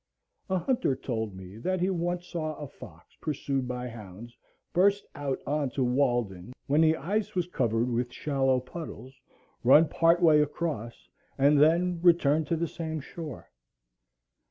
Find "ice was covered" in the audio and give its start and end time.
6.97-7.87